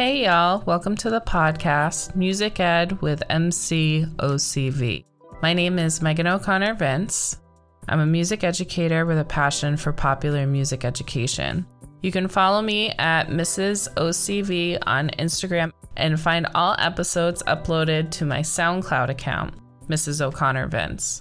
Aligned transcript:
Hey, 0.00 0.24
y'all. 0.24 0.64
Welcome 0.64 0.96
to 0.96 1.10
the 1.10 1.20
podcast, 1.20 2.16
Music 2.16 2.58
Ed 2.58 3.02
with 3.02 3.22
MCOCV. 3.28 5.04
My 5.42 5.52
name 5.52 5.78
is 5.78 6.00
Megan 6.00 6.26
O'Connor 6.26 6.72
Vince. 6.76 7.38
I'm 7.86 8.00
a 8.00 8.06
music 8.06 8.42
educator 8.42 9.04
with 9.04 9.18
a 9.18 9.26
passion 9.26 9.76
for 9.76 9.92
popular 9.92 10.46
music 10.46 10.86
education. 10.86 11.66
You 12.00 12.12
can 12.12 12.28
follow 12.28 12.62
me 12.62 12.94
at 12.98 13.28
Mrs. 13.28 13.92
OCV 13.96 14.78
on 14.86 15.10
Instagram 15.18 15.70
and 15.98 16.18
find 16.18 16.46
all 16.54 16.76
episodes 16.78 17.42
uploaded 17.42 18.10
to 18.12 18.24
my 18.24 18.40
SoundCloud 18.40 19.10
account, 19.10 19.52
Mrs. 19.88 20.22
O'Connor 20.22 20.68
Vince. 20.68 21.20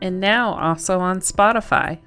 And 0.00 0.18
now 0.18 0.54
also 0.54 0.98
on 0.98 1.20
Spotify. 1.20 2.00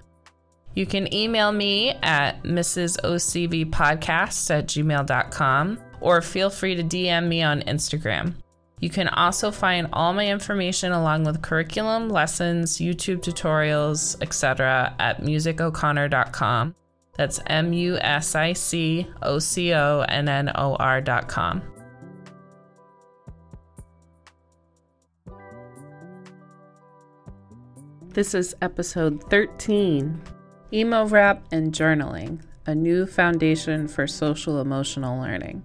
You 0.73 0.85
can 0.85 1.13
email 1.13 1.54
me 1.54 1.91
at 2.04 2.43
mrsocvpodcast 2.43 4.52
at 4.52 4.68
gmail.com 4.68 5.80
or 6.01 6.21
feel 6.21 6.49
free 6.49 6.76
to 6.76 6.84
DM 6.84 7.27
me 7.27 7.41
on 7.43 7.62
Instagram. 7.62 8.35
You 8.79 8.90
can 8.90 9.07
also 9.07 9.51
find 9.51 9.88
all 9.93 10.13
my 10.13 10.27
information 10.27 10.91
along 10.91 11.24
with 11.24 11.41
curriculum, 11.41 12.10
lessons, 12.10 12.77
YouTube 12.77 13.21
tutorials, 13.21 14.21
etc. 14.21 14.93
at 14.99 15.21
musicoconnor.com. 15.21 16.76
That's 17.13 17.40
M 17.48 17.71
U 17.71 17.98
S 17.98 18.35
I 18.35 18.54
C 18.54 19.07
O 19.21 19.40
C 19.40 19.74
O 19.74 20.02
N 20.02 20.27
N 20.27 20.52
O 20.55 20.76
R.com. 20.76 21.62
This 28.09 28.34
is 28.34 28.55
episode 28.62 29.24
13 29.30 30.21
Emo 30.74 31.07
Rap 31.07 31.46
and 31.52 31.74
Journaling 31.74 32.41
A 32.65 32.76
New 32.76 33.05
Foundation 33.05 33.87
for 33.87 34.07
Social 34.07 34.59
Emotional 34.59 35.20
Learning. 35.20 35.63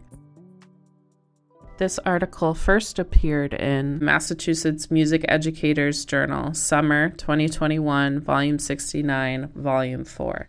This 1.80 1.98
article 2.04 2.52
first 2.52 2.98
appeared 2.98 3.54
in 3.54 4.04
Massachusetts 4.04 4.90
Music 4.90 5.24
Educators 5.28 6.04
Journal, 6.04 6.52
Summer 6.52 7.08
2021, 7.08 8.20
Volume 8.20 8.58
69, 8.58 9.48
Volume 9.54 10.04
4. 10.04 10.46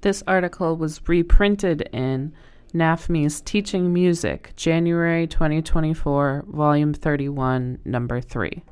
This 0.00 0.24
article 0.26 0.76
was 0.76 1.08
reprinted 1.08 1.82
in 1.92 2.32
NAFME's 2.74 3.40
Teaching 3.42 3.92
Music, 3.92 4.54
January 4.56 5.28
2024, 5.28 6.46
Volume 6.48 6.94
31, 6.94 7.78
Number 7.84 8.20
3, 8.20 8.64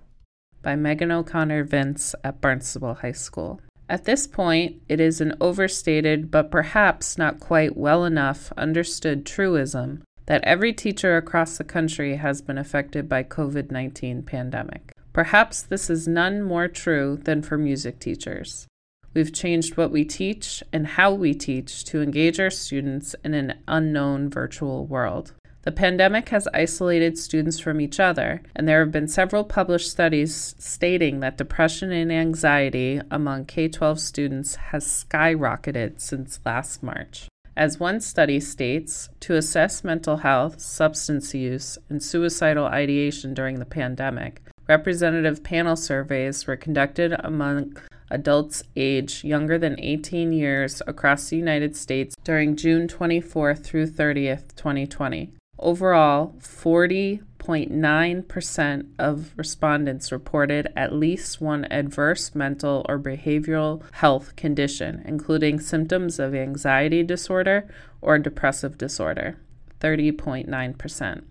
by 0.63 0.75
Megan 0.75 1.13
O'Connor 1.13 1.63
Vince 1.63 2.17
at 2.25 2.41
Barnstable 2.41 2.95
High 2.95 3.13
School. 3.13 3.61
At 3.89 4.05
this 4.05 4.27
point, 4.27 4.83
it 4.89 4.99
is 4.99 5.21
an 5.21 5.37
overstated 5.41 6.33
but 6.33 6.51
perhaps 6.51 7.17
not 7.17 7.39
quite 7.39 7.77
well 7.77 8.05
enough 8.05 8.53
understood 8.57 9.25
truism 9.25 10.03
that 10.31 10.45
every 10.45 10.73
teacher 10.73 11.17
across 11.17 11.59
the 11.59 11.65
country 11.65 12.15
has 12.15 12.41
been 12.41 12.57
affected 12.57 13.09
by 13.09 13.21
COVID-19 13.21 14.25
pandemic. 14.25 14.93
Perhaps 15.13 15.63
this 15.63 15.91
is 15.91 16.07
none 16.07 16.41
more 16.41 16.69
true 16.69 17.19
than 17.25 17.43
for 17.43 17.59
music 17.59 17.99
teachers. 17.99 18.69
We've 19.13 19.33
changed 19.33 19.77
what 19.77 19.91
we 19.91 20.05
teach 20.05 20.63
and 20.73 20.87
how 20.87 21.13
we 21.13 21.35
teach 21.35 21.85
to 21.87 22.01
engage 22.01 22.39
our 22.39 22.49
students 22.49 23.17
in 23.25 23.35
an 23.35 23.59
unknown 23.67 24.31
virtual 24.31 24.87
world. 24.87 25.33
The 25.63 25.73
pandemic 25.73 26.29
has 26.29 26.47
isolated 26.55 27.19
students 27.19 27.59
from 27.59 27.81
each 27.81 27.99
other, 27.99 28.41
and 28.55 28.69
there 28.69 28.85
have 28.85 28.93
been 28.93 29.09
several 29.09 29.43
published 29.43 29.91
studies 29.91 30.55
stating 30.61 31.19
that 31.19 31.39
depression 31.39 31.91
and 31.91 32.13
anxiety 32.13 33.01
among 33.11 33.47
K 33.47 33.67
12 33.67 33.99
students 33.99 34.55
has 34.55 34.87
skyrocketed 34.87 36.01
since 36.01 36.39
last 36.47 36.85
March. 36.85 37.27
As 37.61 37.79
one 37.79 38.01
study 38.01 38.41
states, 38.41 39.11
to 39.21 39.37
assess 39.37 39.85
mental 39.85 40.17
health, 40.17 40.63
substance 40.63 41.35
use, 41.35 41.77
and 41.91 42.03
suicidal 42.03 42.65
ideation 42.65 43.35
during 43.35 43.59
the 43.59 43.67
pandemic, 43.67 44.41
representative 44.67 45.43
panel 45.43 45.77
surveys 45.77 46.47
were 46.47 46.57
conducted 46.57 47.15
among 47.19 47.77
adults 48.11 48.63
aged 48.77 49.25
younger 49.25 49.59
than 49.59 49.79
18 49.79 50.33
years 50.33 50.81
across 50.87 51.29
the 51.29 51.37
United 51.37 51.77
States 51.77 52.15
during 52.25 52.57
June 52.57 52.89
24 52.89 53.55
through 53.57 53.89
30th, 53.89 54.57
2020. 54.57 55.35
Overall, 55.59 56.37
40.9% 57.41 58.87
of 58.99 59.33
respondents 59.37 60.13
reported 60.13 60.69
at 60.77 60.93
least 60.93 61.41
one 61.41 61.65
adverse 61.71 62.35
mental 62.35 62.85
or 62.89 62.99
behavioral 62.99 63.83
health 63.93 64.37
condition, 64.37 65.03
including 65.05 65.59
symptoms 65.59 66.19
of 66.19 66.35
anxiety 66.35 67.03
disorder 67.03 67.69
or 68.01 68.19
depressive 68.19 68.77
disorder. 68.79 69.39
30.9%. 69.81 71.23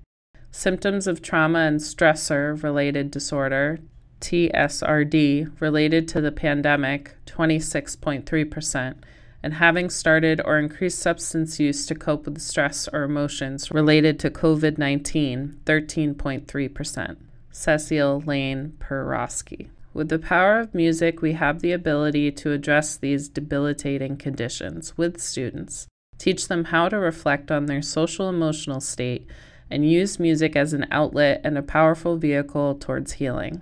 Symptoms 0.52 1.06
of 1.06 1.22
trauma 1.22 1.60
and 1.60 1.80
stressor 1.80 2.62
related 2.64 3.12
disorder, 3.12 3.80
TSRD, 4.20 5.62
related 5.62 6.08
to 6.08 6.22
the 6.22 6.32
pandemic, 6.32 7.16
26.3% 7.28 8.96
and 9.42 9.56
having 9.56 9.90
started 9.90 10.42
or 10.44 10.60
increased 10.60 11.00
substance 11.00 11.60
use 11.60 11.86
to 11.86 11.96
cope 11.96 12.26
with 12.26 12.42
stress 12.42 12.88
or 12.92 13.04
emotions 13.04 13.72
related 13.72 14.20
to 14.20 14.30
COVID 14.30 14.78
19, 14.78 15.62
13.3%. 15.66 17.18
Cecile 17.52 18.22
Lane 18.26 18.74
Peroski. 18.80 19.70
With 19.94 20.10
the 20.10 20.20
power 20.20 20.60
of 20.60 20.76
music, 20.76 21.22
we 21.22 21.34
have 21.34 21.60
the 21.62 21.72
ability 21.72 22.32
to 22.32 22.52
address 22.52 22.96
these 22.96 23.28
debilitating 23.28 24.18
conditions 24.18 24.98
with 24.98 25.20
students, 25.20 25.88
teach 26.18 26.48
them 26.48 26.66
how 26.66 26.90
to 26.90 26.98
reflect 27.00 27.50
on 27.52 27.66
their 27.66 27.82
social 27.82 28.30
emotional 28.30 28.80
state, 28.80 29.28
and 29.70 29.90
use 29.90 30.20
music 30.20 30.56
as 30.56 30.74
an 30.74 30.86
outlet 30.92 31.42
and 31.44 31.58
a 31.58 31.64
powerful 31.64 32.18
vehicle 32.18 32.76
towards 32.76 33.14
healing. 33.14 33.62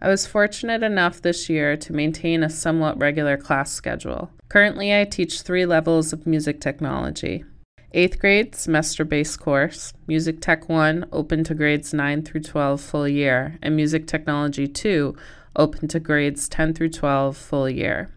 I 0.00 0.08
was 0.08 0.28
fortunate 0.28 0.84
enough 0.84 1.20
this 1.20 1.48
year 1.48 1.76
to 1.76 1.92
maintain 1.92 2.44
a 2.44 2.50
somewhat 2.50 2.98
regular 2.98 3.36
class 3.36 3.72
schedule. 3.72 4.30
Currently, 4.48 4.98
I 4.98 5.04
teach 5.04 5.42
three 5.42 5.66
levels 5.66 6.12
of 6.12 6.26
music 6.26 6.60
technology. 6.60 7.44
Eighth 7.92 8.18
grade, 8.20 8.54
semester 8.54 9.04
based 9.04 9.40
course, 9.40 9.92
Music 10.06 10.40
Tech 10.40 10.68
1, 10.68 11.06
open 11.10 11.42
to 11.44 11.54
grades 11.54 11.92
9 11.92 12.22
through 12.22 12.42
12 12.42 12.80
full 12.80 13.08
year, 13.08 13.58
and 13.60 13.74
Music 13.74 14.06
Technology 14.06 14.68
2, 14.68 15.16
open 15.56 15.88
to 15.88 15.98
grades 15.98 16.48
10 16.48 16.74
through 16.74 16.90
12 16.90 17.36
full 17.36 17.68
year. 17.68 18.10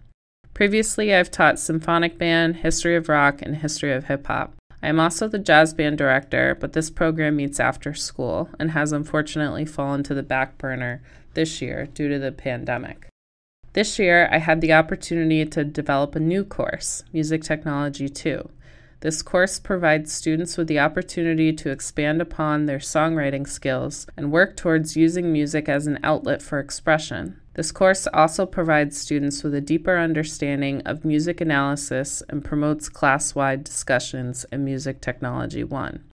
Previously, 0.54 1.16
I've 1.16 1.32
taught 1.32 1.58
symphonic 1.58 2.20
band, 2.20 2.58
history 2.58 2.96
of 2.96 3.10
rock, 3.10 3.42
and 3.42 3.56
history 3.56 3.92
of 3.92 4.04
hip 4.04 4.28
hop. 4.28 4.54
I 4.84 4.88
am 4.88 5.00
also 5.00 5.28
the 5.28 5.40
jazz 5.40 5.74
band 5.74 5.98
director, 5.98 6.56
but 6.60 6.74
this 6.74 6.90
program 6.90 7.38
meets 7.38 7.60
after 7.60 7.94
school 7.94 8.50
and 8.60 8.72
has 8.72 8.92
unfortunately 8.92 9.66
fallen 9.66 10.04
to 10.04 10.14
the 10.14 10.24
back 10.24 10.58
burner 10.58 11.02
this 11.34 11.62
year 11.62 11.88
due 11.94 12.10
to 12.10 12.20
the 12.20 12.32
pandemic. 12.32 13.08
This 13.74 13.98
year, 13.98 14.28
I 14.32 14.40
had 14.40 14.60
the 14.60 14.74
opportunity 14.74 15.46
to 15.46 15.64
develop 15.64 16.16
a 16.16 16.20
new 16.20 16.44
course, 16.44 17.04
Music 17.14 17.42
Technology 17.42 18.10
2. 18.10 18.50
This 19.00 19.24
course 19.24 19.60
provides 19.60 20.12
students 20.12 20.58
with 20.58 20.68
the 20.68 20.80
opportunity 20.80 21.54
to 21.54 21.72
expand 21.72 22.22
upon 22.22 22.66
their 22.66 22.78
songwriting 22.78 23.48
skills 23.48 24.06
and 24.16 24.32
work 24.32 24.56
towards 24.56 24.96
using 24.96 25.34
music 25.34 25.68
as 25.68 25.88
an 25.88 26.00
outlet 26.04 26.42
for 26.42 26.60
expression. 26.60 27.40
This 27.56 27.72
course 27.72 28.08
also 28.14 28.46
provides 28.46 29.00
students 29.00 29.44
with 29.44 29.56
a 29.56 29.62
deeper 29.62 29.98
understanding 29.98 30.82
of 30.82 31.04
music 31.04 31.42
analysis 31.42 32.22
and 32.30 32.46
promotes 32.46 32.90
class 32.90 33.34
wide 33.34 33.64
discussions 33.64 34.46
in 34.52 34.64
Music 34.64 35.02
Technology 35.02 35.64
1. 35.64 36.11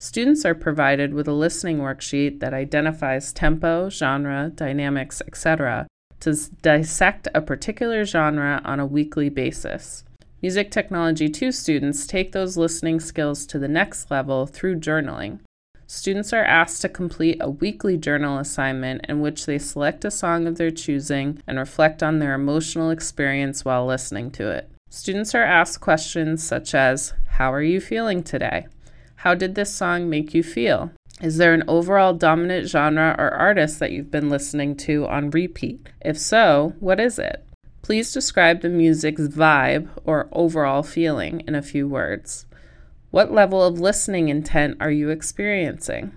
Students 0.00 0.44
are 0.44 0.54
provided 0.54 1.12
with 1.12 1.26
a 1.26 1.32
listening 1.32 1.78
worksheet 1.78 2.38
that 2.38 2.54
identifies 2.54 3.32
tempo, 3.32 3.90
genre, 3.90 4.52
dynamics, 4.54 5.20
etc., 5.26 5.88
to 6.20 6.36
dissect 6.62 7.26
a 7.34 7.40
particular 7.40 8.04
genre 8.04 8.60
on 8.64 8.78
a 8.78 8.86
weekly 8.86 9.28
basis. 9.28 10.04
Music 10.40 10.70
Technology 10.70 11.28
2 11.28 11.50
students 11.50 12.06
take 12.06 12.30
those 12.30 12.56
listening 12.56 13.00
skills 13.00 13.44
to 13.46 13.58
the 13.58 13.66
next 13.66 14.08
level 14.08 14.46
through 14.46 14.76
journaling. 14.76 15.40
Students 15.88 16.32
are 16.32 16.44
asked 16.44 16.80
to 16.82 16.88
complete 16.88 17.38
a 17.40 17.50
weekly 17.50 17.96
journal 17.96 18.38
assignment 18.38 19.04
in 19.08 19.20
which 19.20 19.46
they 19.46 19.58
select 19.58 20.04
a 20.04 20.12
song 20.12 20.46
of 20.46 20.58
their 20.58 20.70
choosing 20.70 21.42
and 21.44 21.58
reflect 21.58 22.04
on 22.04 22.20
their 22.20 22.34
emotional 22.34 22.90
experience 22.90 23.64
while 23.64 23.84
listening 23.84 24.30
to 24.32 24.48
it. 24.48 24.70
Students 24.90 25.34
are 25.34 25.42
asked 25.42 25.80
questions 25.80 26.44
such 26.44 26.72
as 26.72 27.14
How 27.30 27.52
are 27.52 27.62
you 27.62 27.80
feeling 27.80 28.22
today? 28.22 28.68
How 29.22 29.34
did 29.34 29.56
this 29.56 29.74
song 29.74 30.08
make 30.08 30.32
you 30.32 30.44
feel? 30.44 30.92
Is 31.20 31.38
there 31.38 31.52
an 31.52 31.64
overall 31.66 32.14
dominant 32.14 32.68
genre 32.68 33.16
or 33.18 33.30
artist 33.30 33.80
that 33.80 33.90
you've 33.90 34.12
been 34.12 34.30
listening 34.30 34.76
to 34.76 35.08
on 35.08 35.30
repeat? 35.30 35.88
If 36.00 36.16
so, 36.16 36.74
what 36.78 37.00
is 37.00 37.18
it? 37.18 37.44
Please 37.82 38.12
describe 38.12 38.60
the 38.60 38.68
music's 38.68 39.22
vibe 39.22 39.88
or 40.04 40.28
overall 40.30 40.84
feeling 40.84 41.42
in 41.48 41.56
a 41.56 41.62
few 41.62 41.88
words. 41.88 42.46
What 43.10 43.32
level 43.32 43.60
of 43.60 43.80
listening 43.80 44.28
intent 44.28 44.76
are 44.78 44.92
you 44.92 45.10
experiencing? 45.10 46.12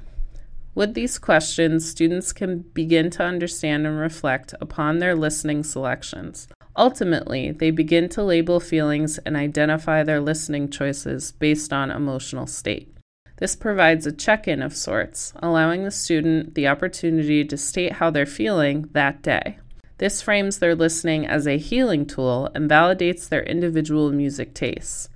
With 0.76 0.94
these 0.94 1.18
questions, 1.18 1.90
students 1.90 2.32
can 2.32 2.60
begin 2.60 3.10
to 3.12 3.24
understand 3.24 3.88
and 3.88 3.98
reflect 3.98 4.54
upon 4.62 5.00
their 5.00 5.16
listening 5.16 5.64
selections. 5.64 6.48
Ultimately, 6.76 7.52
they 7.52 7.72
begin 7.72 8.08
to 8.10 8.24
label 8.24 8.60
feelings 8.60 9.18
and 9.20 9.36
identify 9.36 10.04
their 10.04 10.22
listening 10.22 10.70
choices 10.70 11.34
based 11.34 11.74
on 11.74 11.92
emotional 11.92 12.48
state. 12.48 12.96
This 13.38 13.56
provides 13.56 14.06
a 14.06 14.12
check 14.12 14.48
in 14.48 14.62
of 14.62 14.76
sorts, 14.76 15.34
allowing 15.38 15.84
the 15.84 15.92
student 15.92 16.54
the 16.54 16.68
opportunity 16.68 17.44
to 17.44 17.58
state 17.58 17.94
how 17.94 18.12
they're 18.12 18.26
feeling 18.26 18.88
that 18.94 19.22
day. 19.24 19.58
This 19.98 20.22
frames 20.22 20.60
their 20.60 20.76
listening 20.76 21.28
as 21.28 21.48
a 21.48 21.58
healing 21.58 22.06
tool 22.06 22.50
and 22.56 22.70
validates 22.70 23.28
their 23.28 23.44
individual 23.44 24.12
music 24.12 24.54
tastes. 24.54 25.10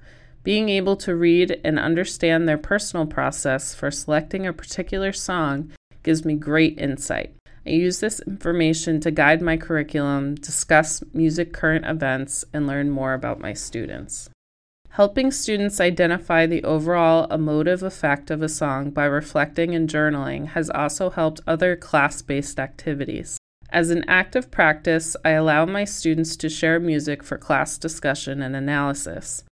Being 0.44 0.70
able 0.70 0.96
to 0.98 1.16
read 1.16 1.60
and 1.64 1.80
understand 1.80 2.48
their 2.48 2.58
personal 2.58 3.08
process 3.08 3.74
for 3.74 3.90
selecting 3.90 4.46
a 4.46 4.54
particular 4.54 5.12
song 5.12 5.72
gives 6.04 6.24
me 6.24 6.36
great 6.36 6.80
insight. 6.80 7.34
I 7.66 7.72
use 7.72 8.00
this 8.00 8.20
information 8.22 9.00
to 9.00 9.12
guide 9.12 9.42
my 9.42 9.58
curriculum, 9.58 10.36
discuss 10.36 11.04
music 11.14 11.52
current 11.52 11.86
events, 11.86 12.46
and 12.54 12.68
learn 12.68 12.92
more 12.92 13.14
about 13.14 13.40
my 13.40 13.54
students. 13.54 14.30
Helping 14.90 15.32
students 15.32 15.82
identify 15.82 16.46
the 16.46 16.64
overall 16.64 17.26
emotive 17.34 17.84
effect 17.84 18.32
of 18.32 18.42
a 18.42 18.48
song 18.48 18.92
by 18.92 19.06
reflecting 19.06 19.76
and 19.76 19.90
journaling 19.90 20.50
has 20.50 20.70
also 20.70 21.10
helped 21.10 21.42
other 21.46 21.76
class 21.76 22.22
based 22.22 22.60
activities. 22.60 23.38
As 23.72 23.90
an 23.90 24.06
active 24.08 24.52
practice, 24.52 25.18
I 25.26 25.32
allow 25.32 25.66
my 25.66 25.84
students 25.84 26.38
to 26.38 26.50
share 26.50 26.80
music 26.80 27.24
for 27.24 27.38
class 27.38 27.78
discussion 27.78 28.42
and 28.42 28.56
analysis. 28.56 29.44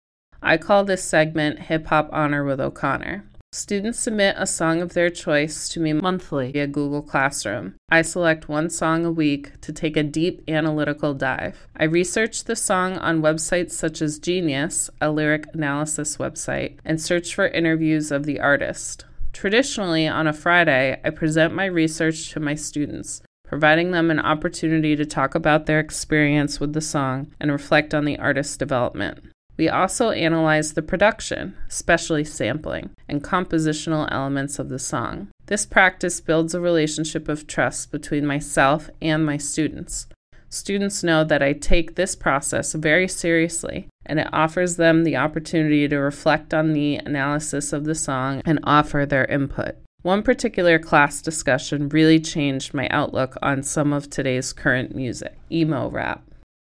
I 0.41 0.57
call 0.57 0.85
this 0.85 1.03
segment 1.03 1.63
Hip 1.63 1.87
Hop 1.87 2.09
Honor 2.13 2.45
with 2.45 2.61
O'Connor. 2.61 3.25
Students 3.53 3.99
submit 3.99 4.33
a 4.39 4.47
song 4.47 4.81
of 4.81 4.93
their 4.93 5.11
choice 5.11 5.69
to 5.69 5.79
me 5.79 5.93
monthly 5.93 6.51
via 6.53 6.65
Google 6.65 7.03
Classroom. 7.03 7.75
I 7.87 8.01
select 8.01 8.49
one 8.49 8.71
song 8.71 9.05
a 9.05 9.11
week 9.11 9.61
to 9.61 9.71
take 9.71 9.95
a 9.95 10.01
deep 10.01 10.41
analytical 10.47 11.13
dive. 11.13 11.67
I 11.77 11.83
research 11.83 12.45
the 12.45 12.55
song 12.55 12.97
on 12.97 13.21
websites 13.21 13.73
such 13.73 14.01
as 14.01 14.17
Genius, 14.17 14.89
a 14.99 15.11
lyric 15.11 15.45
analysis 15.53 16.17
website, 16.17 16.79
and 16.83 16.99
search 16.99 17.35
for 17.35 17.47
interviews 17.47 18.11
of 18.11 18.25
the 18.25 18.39
artist. 18.39 19.05
Traditionally, 19.33 20.07
on 20.07 20.25
a 20.25 20.33
Friday, 20.33 20.99
I 21.05 21.11
present 21.11 21.53
my 21.53 21.65
research 21.65 22.31
to 22.31 22.39
my 22.39 22.55
students, 22.55 23.21
providing 23.45 23.91
them 23.91 24.09
an 24.09 24.19
opportunity 24.19 24.95
to 24.95 25.05
talk 25.05 25.35
about 25.35 25.67
their 25.67 25.79
experience 25.79 26.59
with 26.59 26.73
the 26.73 26.81
song 26.81 27.31
and 27.39 27.51
reflect 27.51 27.93
on 27.93 28.05
the 28.05 28.17
artist's 28.17 28.57
development. 28.57 29.23
We 29.57 29.69
also 29.69 30.09
analyze 30.09 30.73
the 30.73 30.81
production, 30.81 31.55
especially 31.67 32.23
sampling, 32.23 32.89
and 33.07 33.23
compositional 33.23 34.11
elements 34.11 34.57
of 34.57 34.69
the 34.69 34.79
song. 34.79 35.27
This 35.45 35.65
practice 35.65 36.19
builds 36.19 36.55
a 36.55 36.59
relationship 36.59 37.29
of 37.29 37.45
trust 37.45 37.91
between 37.91 38.25
myself 38.25 38.89
and 39.01 39.25
my 39.25 39.37
students. 39.37 40.07
Students 40.49 41.03
know 41.03 41.23
that 41.23 41.43
I 41.43 41.53
take 41.53 41.95
this 41.95 42.15
process 42.15 42.73
very 42.73 43.07
seriously, 43.07 43.87
and 44.05 44.19
it 44.19 44.27
offers 44.31 44.75
them 44.75 45.03
the 45.03 45.17
opportunity 45.17 45.87
to 45.87 45.97
reflect 45.97 46.53
on 46.53 46.73
the 46.73 46.97
analysis 46.97 47.73
of 47.73 47.85
the 47.85 47.95
song 47.95 48.41
and 48.45 48.59
offer 48.63 49.05
their 49.05 49.25
input. 49.25 49.75
One 50.03 50.21
particular 50.21 50.79
class 50.79 51.21
discussion 51.21 51.89
really 51.89 52.19
changed 52.19 52.73
my 52.73 52.87
outlook 52.89 53.37
on 53.41 53.63
some 53.63 53.93
of 53.93 54.09
today's 54.09 54.51
current 54.51 54.93
music 54.93 55.37
emo 55.51 55.89
rap. 55.89 56.21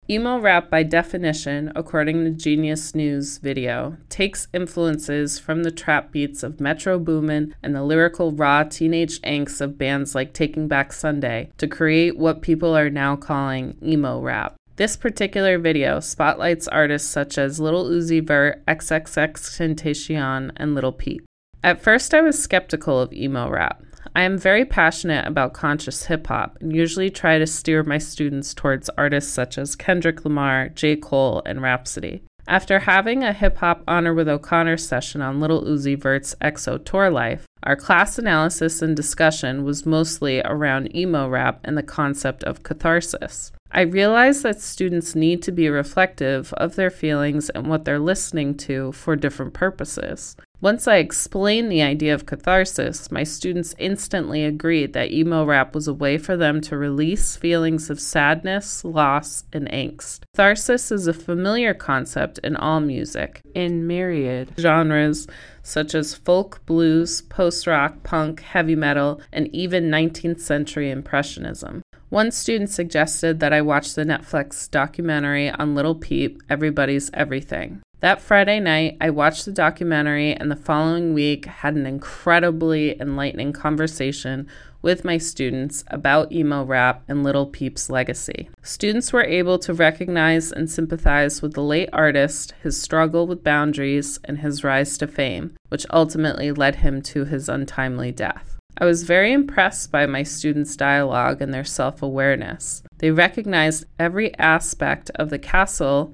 Emo 0.08 0.40
rap, 0.40 0.70
by 0.70 0.84
definition, 0.84 1.72
according 1.76 2.24
to 2.24 2.30
Genius 2.30 2.94
News 2.94 3.40
video, 3.40 3.98
takes 4.08 4.48
influences 4.54 5.40
from 5.40 5.64
the 5.64 5.72
trap 5.72 6.12
beats 6.12 6.44
of 6.44 6.60
Metro 6.60 7.00
Boomin 7.00 7.56
and 7.64 7.74
the 7.74 7.82
lyrical 7.82 8.32
raw 8.32 8.62
teenage 8.62 9.20
angst 9.22 9.62
of 9.62 9.80
bands 9.80 10.14
like 10.14 10.32
Taking 10.32 10.68
Back 10.68 10.94
Sunday 10.94 11.50
to 11.58 11.68
create 11.68 12.20
what 12.20 12.44
people 12.44 12.78
are 12.78 12.92
now 12.92 13.16
calling 13.16 13.78
emo 13.82 14.22
rap. 14.22 14.54
This 14.76 14.96
particular 14.96 15.58
video 15.58 16.00
spotlights 16.00 16.68
artists 16.68 17.10
such 17.10 17.40
as 17.40 17.60
Lil 17.60 17.86
Uzi 17.86 18.24
Vert, 18.24 18.64
XXXTentacion, 18.68 20.52
and 20.56 20.76
Little 20.76 20.92
Peep. 20.92 21.26
At 21.64 21.82
first, 21.82 22.14
I 22.14 22.22
was 22.22 22.38
skeptical 22.38 23.02
of 23.02 23.12
emo 23.12 23.50
rap. 23.50 23.82
I 24.16 24.22
am 24.22 24.38
very 24.38 24.64
passionate 24.64 25.28
about 25.28 25.54
conscious 25.54 26.06
hip 26.06 26.28
hop 26.28 26.58
and 26.62 26.74
usually 26.74 27.10
try 27.10 27.38
to 27.38 27.46
steer 27.46 27.84
my 27.84 27.98
students 27.98 28.54
towards 28.54 28.90
artists 28.98 29.34
such 29.34 29.58
as 29.58 29.76
Kendrick 29.76 30.24
Lamar, 30.24 30.70
J. 30.70 30.96
Cole, 30.96 31.42
and 31.46 31.62
Rapsody. 31.62 32.24
After 32.48 32.80
having 32.80 33.26
a 33.26 33.34
hip 33.34 33.58
hop 33.58 33.84
honor 33.90 34.14
with 34.14 34.30
O'Connor 34.30 34.78
session 34.78 35.22
on 35.22 35.42
Little 35.42 35.64
Uzi 35.64 36.00
Vert's 36.00 36.34
XO 36.42 36.84
tour 36.86 37.10
life, 37.10 37.46
our 37.64 37.76
class 37.76 38.18
analysis 38.18 38.82
and 38.82 38.96
discussion 38.96 39.66
was 39.66 39.86
mostly 39.86 40.42
around 40.46 40.96
emo 40.96 41.28
rap 41.28 41.60
and 41.66 41.78
the 41.78 41.84
concept 41.84 42.42
of 42.46 42.64
catharsis. 42.64 43.52
I 43.72 43.82
realized 43.82 44.44
that 44.44 44.62
students 44.62 45.16
need 45.16 45.42
to 45.42 45.52
be 45.52 45.68
reflective 45.68 46.54
of 46.54 46.76
their 46.76 46.92
feelings 46.92 47.50
and 47.50 47.68
what 47.68 47.84
they're 47.84 48.00
listening 48.00 48.56
to 48.58 48.94
for 48.94 49.18
different 49.18 49.54
purposes. 49.54 50.38
Once 50.62 50.88
I 50.88 50.98
explained 50.98 51.70
the 51.70 51.82
idea 51.82 52.14
of 52.14 52.26
catharsis, 52.26 53.12
my 53.12 53.24
students 53.24 53.76
instantly 53.78 54.44
agreed 54.44 54.94
that 54.94 55.12
emo 55.12 55.44
rap 55.44 55.76
was 55.76 55.88
a 55.88 55.94
way 55.94 56.18
for 56.18 56.38
them 56.38 56.62
to 56.62 56.78
release 56.78 57.36
feelings 57.36 57.90
of 57.90 58.00
sadness, 58.00 58.86
loss, 58.86 59.44
and 59.52 59.70
angst. 59.70 60.22
Catharsis 60.34 60.92
is 60.92 61.08
a 61.08 61.14
familiar 61.14 61.74
concept 61.74 62.40
in 62.40 62.56
all 62.56 62.80
music, 62.80 63.42
in 63.54 63.86
myriad 63.86 64.54
genres 64.58 65.28
such 65.62 65.96
as 65.96 66.14
folk, 66.14 66.66
blues, 66.66 67.24
post 67.24 67.68
rock, 67.68 68.04
punk, 68.04 68.42
heavy 68.42 68.76
metal, 68.76 69.20
and 69.34 69.54
even 69.54 69.90
19th 69.90 70.40
century 70.40 70.92
Impressionism. 70.92 71.82
One 72.10 72.32
student 72.32 72.70
suggested 72.70 73.40
that 73.40 73.52
I 73.52 73.62
watch 73.62 73.96
the 73.96 74.06
Netflix 74.06 74.70
documentary 74.70 75.50
on 75.50 75.76
Little 75.76 75.96
Peep, 75.96 76.42
Everybody's 76.50 77.10
Everything. 77.14 77.82
That 78.06 78.22
Friday 78.22 78.60
night, 78.60 78.98
I 79.02 79.10
watched 79.10 79.46
the 79.46 79.52
documentary 79.52 80.32
and 80.32 80.52
the 80.52 80.56
following 80.56 81.16
week 81.16 81.46
had 81.46 81.74
an 81.74 81.88
incredibly 81.88 83.02
enlightening 83.02 83.52
conversation 83.52 84.48
with 84.84 85.04
my 85.04 85.18
students 85.18 85.84
about 85.88 86.32
emo 86.32 86.64
rap 86.64 87.02
and 87.08 87.24
Little 87.24 87.48
Peep's 87.48 87.90
legacy. 87.90 88.48
Students 88.62 89.12
were 89.12 89.24
able 89.24 89.58
to 89.58 89.74
recognize 89.74 90.52
and 90.52 90.70
sympathize 90.70 91.42
with 91.42 91.54
the 91.54 91.64
late 91.64 91.90
artist, 91.92 92.54
his 92.62 92.80
struggle 92.80 93.26
with 93.26 93.44
boundaries, 93.44 94.20
and 94.24 94.38
his 94.38 94.64
rise 94.64 95.00
to 95.00 95.08
fame, 95.08 95.56
which 95.70 95.88
ultimately 95.90 96.52
led 96.52 96.76
him 96.76 97.02
to 97.02 97.26
his 97.26 97.50
untimely 97.50 98.12
death. 98.12 98.60
I 98.78 98.86
was 98.86 99.02
very 99.02 99.34
impressed 99.34 99.92
by 99.92 100.06
my 100.06 100.22
students' 100.22 100.76
dialogue 100.76 101.42
and 101.42 101.52
their 101.52 101.64
self 101.64 102.04
awareness. 102.04 102.84
They 103.00 103.10
recognized 103.10 103.86
every 103.98 104.38
aspect 104.38 105.10
of 105.16 105.32
the 105.32 105.40
CASEL 105.40 106.14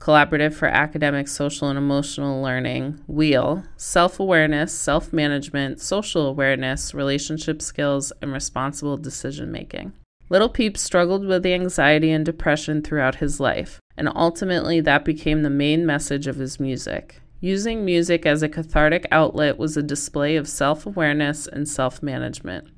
Collaborative 0.00 0.54
for 0.54 0.66
Academic, 0.66 1.28
Social, 1.28 1.68
and 1.68 1.78
Emotional 1.78 2.42
Learning, 2.42 2.98
WHEEL, 3.06 3.64
self 3.76 4.18
awareness, 4.18 4.72
self 4.72 5.12
management, 5.12 5.78
social 5.78 6.26
awareness, 6.26 6.94
relationship 6.94 7.60
skills, 7.60 8.10
and 8.22 8.32
responsible 8.32 8.96
decision 8.96 9.52
making. 9.52 9.92
Little 10.30 10.48
Peep 10.48 10.78
struggled 10.78 11.26
with 11.26 11.44
anxiety 11.44 12.10
and 12.10 12.24
depression 12.24 12.80
throughout 12.80 13.16
his 13.16 13.40
life, 13.40 13.78
and 13.94 14.08
ultimately 14.16 14.80
that 14.80 15.04
became 15.04 15.42
the 15.42 15.50
main 15.50 15.84
message 15.84 16.26
of 16.26 16.36
his 16.36 16.58
music. 16.58 17.20
Using 17.42 17.84
music 17.84 18.24
as 18.24 18.42
a 18.42 18.48
cathartic 18.48 19.06
outlet 19.10 19.58
was 19.58 19.76
a 19.76 19.82
display 19.82 20.36
of 20.36 20.48
self 20.48 20.86
awareness 20.86 21.46
and 21.46 21.68
self 21.68 22.02
management. 22.02 22.68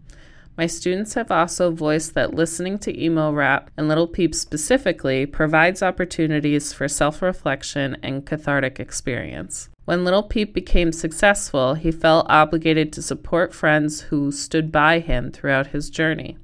My 0.56 0.66
students 0.66 1.14
have 1.14 1.30
also 1.30 1.70
voiced 1.70 2.14
that 2.14 2.34
listening 2.34 2.78
to 2.80 3.02
emo 3.02 3.32
rap 3.32 3.70
and 3.76 3.88
Little 3.88 4.06
Peep 4.06 4.34
specifically 4.34 5.24
provides 5.24 5.82
opportunities 5.82 6.72
for 6.72 6.88
self 6.88 7.22
reflection 7.22 7.96
and 8.02 8.26
cathartic 8.26 8.78
experience. 8.78 9.70
When 9.86 10.04
Little 10.04 10.22
Peep 10.22 10.52
became 10.52 10.92
successful, 10.92 11.74
he 11.74 11.90
felt 11.90 12.26
obligated 12.28 12.92
to 12.92 13.02
support 13.02 13.54
friends 13.54 14.02
who 14.02 14.30
stood 14.30 14.70
by 14.70 14.98
him 14.98 15.32
throughout 15.32 15.68
his 15.68 15.90
journey. 15.90 16.36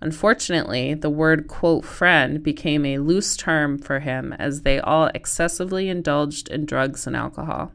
Unfortunately, 0.00 0.92
the 0.92 1.08
word 1.08 1.48
quote 1.48 1.84
friend 1.84 2.42
became 2.42 2.84
a 2.84 2.98
loose 2.98 3.36
term 3.36 3.78
for 3.78 4.00
him 4.00 4.34
as 4.34 4.62
they 4.62 4.78
all 4.80 5.06
excessively 5.14 5.88
indulged 5.88 6.48
in 6.48 6.66
drugs 6.66 7.06
and 7.06 7.16
alcohol. 7.16 7.72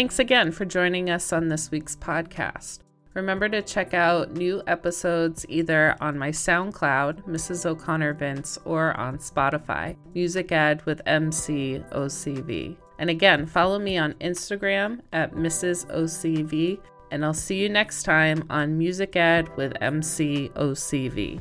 Thanks 0.04 0.18
again 0.18 0.52
for 0.52 0.66
joining 0.66 1.08
us 1.08 1.32
on 1.32 1.48
this 1.48 1.70
week's 1.70 1.96
podcast. 1.96 2.80
Remember 3.14 3.48
to 3.48 3.62
check 3.62 3.94
out 3.94 4.32
new 4.32 4.62
episodes 4.66 5.46
either 5.48 5.96
on 5.98 6.18
my 6.18 6.28
SoundCloud, 6.28 7.26
Mrs. 7.26 7.64
O'Connor 7.64 8.12
Vince, 8.12 8.58
or 8.66 8.94
on 9.00 9.16
Spotify, 9.16 9.96
Music 10.14 10.52
Ed 10.52 10.84
with 10.84 11.00
MC 11.06 11.82
OCV. 11.90 12.76
And 12.98 13.08
again, 13.08 13.46
follow 13.46 13.78
me 13.78 13.96
on 13.96 14.12
Instagram 14.20 15.00
at 15.14 15.32
Mrs. 15.32 15.86
OCV, 15.86 16.80
and 17.10 17.24
I'll 17.24 17.32
see 17.32 17.56
you 17.56 17.70
next 17.70 18.02
time 18.02 18.44
on 18.50 18.76
Music 18.76 19.16
Ed 19.16 19.56
with 19.56 19.72
MC 19.80 20.50
OCV. 20.50 21.40